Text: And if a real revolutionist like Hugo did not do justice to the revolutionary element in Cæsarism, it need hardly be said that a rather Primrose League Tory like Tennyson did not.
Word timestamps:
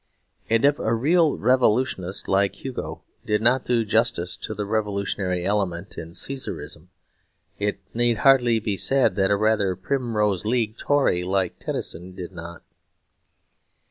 And 0.49 0.65
if 0.65 0.79
a 0.79 0.95
real 0.95 1.37
revolutionist 1.37 2.27
like 2.27 2.65
Hugo 2.65 3.03
did 3.23 3.39
not 3.39 3.65
do 3.65 3.85
justice 3.85 4.35
to 4.37 4.55
the 4.55 4.65
revolutionary 4.65 5.45
element 5.45 5.95
in 5.95 6.13
Cæsarism, 6.13 6.87
it 7.59 7.79
need 7.93 8.17
hardly 8.17 8.57
be 8.57 8.77
said 8.77 9.15
that 9.17 9.29
a 9.29 9.35
rather 9.35 9.75
Primrose 9.75 10.43
League 10.43 10.75
Tory 10.75 11.23
like 11.23 11.59
Tennyson 11.59 12.15
did 12.15 12.31
not. 12.31 12.63